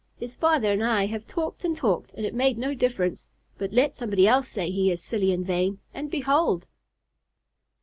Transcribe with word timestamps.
His 0.17 0.35
father 0.35 0.71
and 0.71 0.83
I 0.83 1.05
have 1.05 1.27
talked 1.27 1.63
and 1.63 1.75
talked, 1.75 2.11
and 2.15 2.25
it 2.25 2.33
made 2.33 2.57
no 2.57 2.73
difference; 2.73 3.29
but 3.59 3.71
let 3.71 3.93
somebody 3.93 4.27
else 4.27 4.47
say 4.47 4.71
he 4.71 4.89
is 4.89 5.03
silly 5.03 5.31
and 5.31 5.45
vain, 5.45 5.77
and 5.93 6.09
behold!" 6.09 6.65